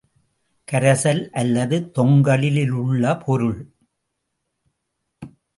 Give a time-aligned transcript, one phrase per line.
[0.71, 3.59] கரைசல் அல்லது தொங்கலிலுள்ள பொருள்.